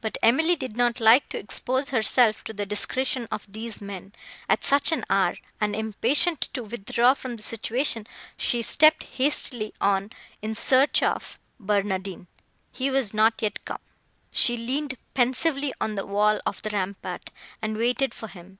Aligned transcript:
But 0.00 0.18
Emily 0.20 0.56
did 0.56 0.76
not 0.76 0.98
like 0.98 1.28
to 1.28 1.38
expose 1.38 1.90
herself 1.90 2.42
to 2.42 2.52
the 2.52 2.66
discretion 2.66 3.28
of 3.30 3.44
these 3.48 3.80
men, 3.80 4.12
at 4.48 4.64
such 4.64 4.90
an 4.90 5.04
hour; 5.08 5.36
and, 5.60 5.76
impatient 5.76 6.48
to 6.54 6.64
withdraw 6.64 7.14
from 7.14 7.36
the 7.36 7.42
situation, 7.44 8.04
she 8.36 8.62
stepped 8.62 9.04
hastily 9.04 9.72
on 9.80 10.10
in 10.42 10.56
search 10.56 11.04
of 11.04 11.38
Barnardine. 11.60 12.26
He 12.72 12.90
was 12.90 13.14
not 13.14 13.34
yet 13.42 13.64
come. 13.64 13.78
She 14.32 14.56
leaned 14.56 14.96
pensively 15.14 15.72
on 15.80 15.94
the 15.94 16.04
wall 16.04 16.40
of 16.44 16.60
the 16.62 16.70
rampart, 16.70 17.30
and 17.62 17.76
waited 17.78 18.12
for 18.12 18.26
him. 18.26 18.58